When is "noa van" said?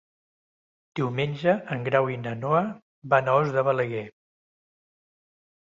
2.39-3.29